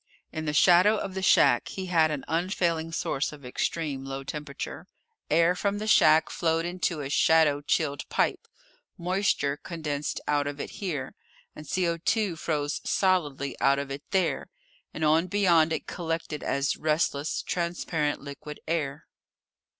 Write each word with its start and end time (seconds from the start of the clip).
In 0.31 0.45
the 0.45 0.51
shadow 0.53 0.97
of 0.97 1.13
the 1.13 1.21
shack 1.21 1.67
he 1.67 1.85
had 1.85 2.09
an 2.09 2.25
unfailing 2.27 2.91
source 2.91 3.31
of 3.31 3.45
extreme 3.45 4.03
low 4.03 4.23
temperature. 4.23 4.87
Air 5.29 5.53
from 5.53 5.77
the 5.77 5.85
shack 5.85 6.31
flowed 6.31 6.65
into 6.65 7.01
a 7.01 7.09
shadow 7.11 7.61
chilled 7.61 8.09
pipe. 8.09 8.47
Moisture 8.97 9.57
condensed 9.57 10.19
out 10.27 10.47
of 10.47 10.59
it 10.59 10.71
here, 10.81 11.13
and 11.55 11.69
CO 11.69 11.99
froze 12.35 12.81
solidly 12.83 13.55
out 13.61 13.77
of 13.77 13.91
it 13.91 14.01
there, 14.09 14.47
and 14.91 15.05
on 15.05 15.27
beyond 15.27 15.71
it 15.71 15.85
collected 15.85 16.41
as 16.41 16.77
restless, 16.77 17.43
transparent 17.43 18.21
liquid 18.21 18.59
air. 18.67 19.05